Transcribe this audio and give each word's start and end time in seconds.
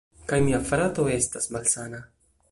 Kaj 0.29 0.37
mia 0.45 0.61
frato 0.69 1.05
estas 1.17 1.49
malsana. 1.57 2.01